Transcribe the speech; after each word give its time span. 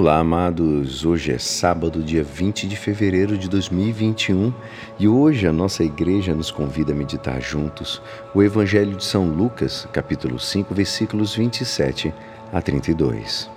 Olá, 0.00 0.18
amados. 0.18 1.04
Hoje 1.04 1.32
é 1.32 1.38
sábado, 1.38 2.04
dia 2.04 2.22
20 2.22 2.68
de 2.68 2.76
fevereiro 2.76 3.36
de 3.36 3.48
2021 3.48 4.54
e 4.96 5.08
hoje 5.08 5.44
a 5.44 5.52
nossa 5.52 5.82
igreja 5.82 6.32
nos 6.36 6.52
convida 6.52 6.92
a 6.92 6.94
meditar 6.94 7.42
juntos 7.42 8.00
o 8.32 8.40
Evangelho 8.40 8.96
de 8.96 9.04
São 9.04 9.28
Lucas, 9.28 9.88
capítulo 9.92 10.38
5, 10.38 10.72
versículos 10.72 11.34
27 11.34 12.14
a 12.52 12.62
32. 12.62 13.50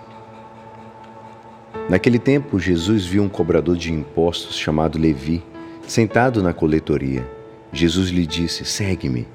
Naquele 1.88 2.17
tempo, 2.17 2.60
Jesus 2.60 3.05
viu 3.05 3.21
um 3.21 3.29
cobrador 3.29 3.78
de 3.78 3.94
impostos 3.94 4.58
chamado 4.58 4.97
Levi 4.97 5.44
sentado 5.85 6.42
na 6.42 6.53
coletoria. 6.55 7.23
Jesus 7.71 8.10
lhe 8.10 8.26
disse: 8.26 8.65
Segue-me. 8.65 9.28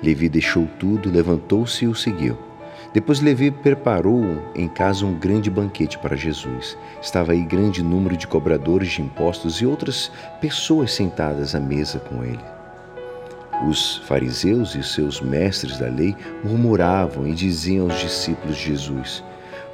Levi 0.00 0.28
deixou 0.28 0.68
tudo, 0.78 1.10
levantou-se 1.10 1.84
e 1.84 1.88
o 1.88 1.96
seguiu. 1.96 2.38
Depois 2.92 3.20
Levi 3.20 3.50
preparou 3.50 4.22
em 4.54 4.68
casa 4.68 5.04
um 5.04 5.14
grande 5.14 5.50
banquete 5.50 5.98
para 5.98 6.16
Jesus. 6.16 6.76
Estava 7.02 7.32
aí 7.32 7.42
grande 7.42 7.82
número 7.82 8.16
de 8.16 8.26
cobradores 8.26 8.90
de 8.90 9.02
impostos 9.02 9.60
e 9.60 9.66
outras 9.66 10.10
pessoas 10.40 10.92
sentadas 10.92 11.54
à 11.54 11.60
mesa 11.60 11.98
com 11.98 12.24
ele. 12.24 12.44
Os 13.66 13.96
fariseus 13.98 14.74
e 14.74 14.82
seus 14.82 15.20
mestres 15.20 15.78
da 15.78 15.88
lei 15.88 16.16
murmuravam 16.44 17.26
e 17.26 17.34
diziam 17.34 17.90
aos 17.90 18.00
discípulos 18.00 18.56
de 18.56 18.66
Jesus: 18.66 19.24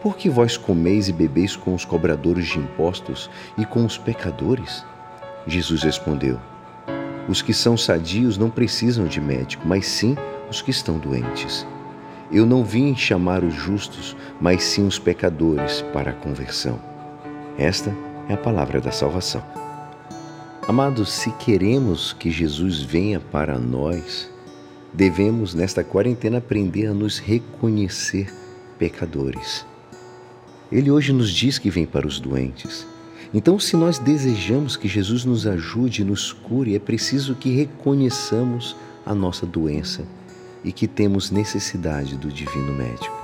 Por 0.03 0.17
que 0.17 0.29
vós 0.29 0.57
comeis 0.57 1.09
e 1.09 1.13
bebeis 1.13 1.55
com 1.55 1.75
os 1.75 1.85
cobradores 1.85 2.47
de 2.47 2.59
impostos 2.59 3.31
e 3.59 3.67
com 3.67 3.85
os 3.85 3.99
pecadores? 3.99 4.85
Jesus 5.47 5.83
respondeu: 5.83 6.41
Os 7.29 7.43
que 7.43 7.53
são 7.53 7.77
sadios 7.77 8.39
não 8.39 8.49
precisam 8.49 9.07
de 9.07 9.21
médico, 9.21 9.69
mas 9.69 9.87
sim 9.87 10.17
os 10.49 10.63
que 10.63 10.71
estão 10.71 10.99
doentes. 10.99 11.67
Eu 12.35 12.45
não 12.45 12.65
vim 12.65 12.97
chamar 12.97 13.45
os 13.45 13.55
justos, 13.55 14.17
mas 14.41 14.65
sim 14.65 14.85
os 14.85 14.99
pecadores 14.99 15.83
para 15.93 16.11
a 16.11 16.15
conversão. 16.15 16.81
Esta 17.57 17.97
é 18.29 18.35
a 18.35 18.37
palavra 18.37 18.81
da 18.81 18.91
salvação. 18.91 19.41
Amados, 20.67 21.13
se 21.13 21.31
queremos 21.35 22.13
que 22.13 22.33
Jesus 22.33 22.83
venha 22.83 23.21
para 23.21 23.57
nós, 23.57 24.29
devemos 24.93 25.55
nesta 25.55 25.85
quarentena 25.85 26.39
aprender 26.39 26.87
a 26.87 26.93
nos 26.93 27.21
reconhecer 27.21 28.35
pecadores. 28.81 29.65
Ele 30.73 30.91
hoje 30.91 31.13
nos 31.13 31.31
diz 31.31 31.57
que 31.57 31.71
vem 31.71 31.87
para 31.87 32.05
os 32.05 32.19
doentes. 32.19 32.85
Então, 33.33 33.61
se 33.61 33.77
nós 33.77 34.01
desejamos 34.01 34.77
que 34.77 34.89
Jesus 34.89 35.25
nos 35.25 35.47
ajude 35.47 36.03
e 36.03 36.05
nos 36.05 36.33
cure, 36.33 36.75
é 36.75 36.81
preciso 36.81 37.37
que 37.37 37.55
reconheçamos 37.55 38.75
a 39.07 39.15
nossa 39.15 39.47
doença 39.47 40.05
e 40.65 40.73
que 40.73 40.89
temos 40.89 41.31
necessidade 41.31 42.17
do 42.17 42.33
divino 42.33 42.73
médico. 42.73 43.23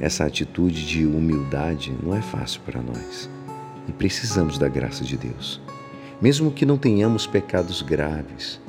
Essa 0.00 0.24
atitude 0.24 0.86
de 0.86 1.04
humildade 1.04 1.94
não 2.02 2.14
é 2.14 2.22
fácil 2.22 2.60
para 2.62 2.80
nós 2.80 3.28
e 3.86 3.92
precisamos 3.92 4.56
da 4.56 4.68
graça 4.68 5.04
de 5.04 5.16
Deus. 5.16 5.60
Mesmo 6.20 6.50
que 6.50 6.66
não 6.66 6.78
tenhamos 6.78 7.26
pecados 7.26 7.82
graves, 7.82 8.60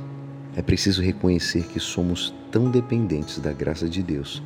é 0.56 0.62
preciso 0.62 1.02
reconhecer 1.02 1.64
que 1.64 1.80
somos 1.80 2.34
tão 2.52 2.70
dependentes 2.70 3.40
da 3.40 3.54
graça 3.54 3.88
de 3.88 4.04
Deus 4.04 4.42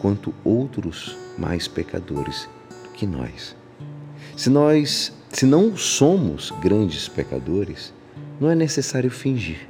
quanto 0.00 0.34
outros 0.44 1.16
mais 1.36 1.68
pecadores 1.68 2.48
do 2.84 2.90
que 2.90 3.06
nós. 3.06 3.56
Se 4.36 4.48
nós, 4.48 5.12
se 5.30 5.44
não 5.44 5.76
somos 5.76 6.52
grandes 6.60 7.08
pecadores, 7.08 7.92
não 8.40 8.48
é 8.48 8.54
necessário 8.54 9.10
fingir. 9.10 9.68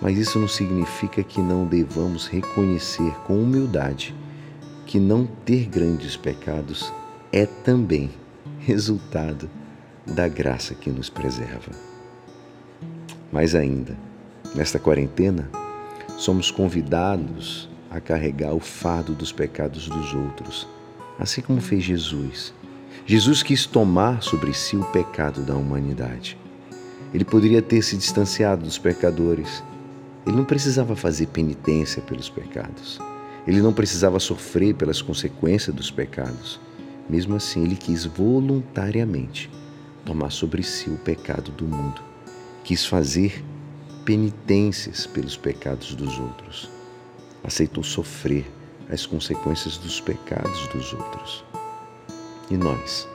Mas 0.00 0.18
isso 0.18 0.38
não 0.38 0.48
significa 0.48 1.22
que 1.22 1.40
não 1.40 1.66
devamos 1.66 2.26
reconhecer 2.26 3.12
com 3.26 3.42
humildade 3.42 4.14
que 4.86 5.00
não 5.00 5.26
ter 5.26 5.66
grandes 5.66 6.16
pecados 6.16 6.92
é 7.32 7.44
também 7.44 8.10
resultado 8.60 9.50
da 10.06 10.28
graça 10.28 10.74
que 10.74 10.90
nos 10.90 11.10
preserva. 11.10 11.72
Mais 13.32 13.54
ainda, 13.54 13.96
nesta 14.54 14.78
quarentena, 14.78 15.50
somos 16.16 16.50
convidados 16.50 17.68
a 17.90 18.00
carregar 18.00 18.54
o 18.54 18.60
fardo 18.60 19.14
dos 19.14 19.32
pecados 19.32 19.88
dos 19.88 20.14
outros, 20.14 20.68
assim 21.18 21.40
como 21.40 21.60
fez 21.60 21.82
Jesus. 21.82 22.54
Jesus 23.04 23.42
quis 23.42 23.66
tomar 23.66 24.22
sobre 24.22 24.54
si 24.54 24.76
o 24.76 24.84
pecado 24.84 25.42
da 25.42 25.54
humanidade. 25.54 26.38
Ele 27.12 27.24
poderia 27.24 27.62
ter 27.62 27.82
se 27.82 27.96
distanciado 27.96 28.64
dos 28.64 28.78
pecadores, 28.78 29.62
ele 30.26 30.36
não 30.36 30.44
precisava 30.44 30.96
fazer 30.96 31.26
penitência 31.26 32.02
pelos 32.02 32.28
pecados. 32.28 32.98
Ele 33.46 33.62
não 33.62 33.72
precisava 33.72 34.18
sofrer 34.18 34.74
pelas 34.74 35.00
consequências 35.00 35.74
dos 35.74 35.88
pecados. 35.88 36.60
Mesmo 37.08 37.36
assim, 37.36 37.62
ele 37.62 37.76
quis 37.76 38.04
voluntariamente 38.04 39.48
tomar 40.04 40.30
sobre 40.30 40.64
si 40.64 40.90
o 40.90 40.96
pecado 40.96 41.52
do 41.52 41.64
mundo. 41.64 42.02
Quis 42.64 42.84
fazer 42.84 43.44
penitências 44.04 45.06
pelos 45.06 45.36
pecados 45.36 45.94
dos 45.94 46.18
outros. 46.18 46.68
Aceitou 47.44 47.84
sofrer 47.84 48.50
as 48.90 49.06
consequências 49.06 49.78
dos 49.78 50.00
pecados 50.00 50.66
dos 50.68 50.92
outros. 50.92 51.44
E 52.50 52.56
nós? 52.56 53.08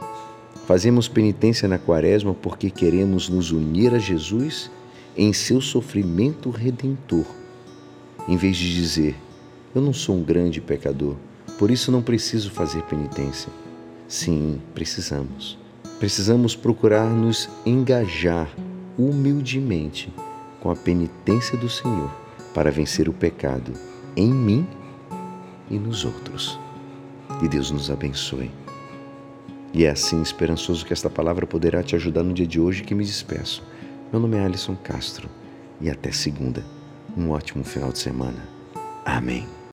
Fazemos 0.65 1.09
penitência 1.09 1.67
na 1.67 1.77
quaresma 1.77 2.33
porque 2.33 2.69
queremos 2.69 3.27
nos 3.27 3.51
unir 3.51 3.93
a 3.93 3.99
Jesus 3.99 4.71
em 5.15 5.33
seu 5.33 5.59
sofrimento 5.59 6.49
redentor, 6.49 7.25
em 8.27 8.37
vez 8.37 8.57
de 8.57 8.73
dizer: 8.73 9.15
Eu 9.73 9.81
não 9.81 9.93
sou 9.93 10.15
um 10.15 10.23
grande 10.23 10.61
pecador, 10.61 11.15
por 11.57 11.69
isso 11.69 11.91
não 11.91 12.01
preciso 12.01 12.51
fazer 12.51 12.83
penitência. 12.83 13.51
Sim, 14.07 14.61
precisamos. 14.73 15.57
Precisamos 15.99 16.55
procurar 16.55 17.09
nos 17.09 17.49
engajar 17.65 18.49
humildemente 18.97 20.11
com 20.59 20.69
a 20.69 20.75
penitência 20.75 21.57
do 21.57 21.69
Senhor 21.69 22.11
para 22.53 22.71
vencer 22.71 23.07
o 23.07 23.13
pecado 23.13 23.71
em 24.15 24.33
mim 24.33 24.67
e 25.69 25.77
nos 25.77 26.03
outros. 26.03 26.59
E 27.41 27.47
Deus 27.47 27.71
nos 27.71 27.89
abençoe. 27.89 28.51
E 29.73 29.85
é 29.85 29.89
assim 29.89 30.21
esperançoso 30.21 30.85
que 30.85 30.91
esta 30.91 31.09
palavra 31.09 31.47
poderá 31.47 31.81
te 31.81 31.95
ajudar 31.95 32.23
no 32.23 32.33
dia 32.33 32.45
de 32.45 32.59
hoje 32.59 32.83
que 32.83 32.93
me 32.93 33.05
despeço. 33.05 33.63
Meu 34.11 34.19
nome 34.19 34.35
é 34.35 34.43
Alisson 34.43 34.75
Castro 34.75 35.29
e 35.79 35.89
até 35.89 36.11
segunda. 36.11 36.65
Um 37.15 37.29
ótimo 37.29 37.63
final 37.63 37.93
de 37.93 37.99
semana. 37.99 38.45
Amém. 39.05 39.47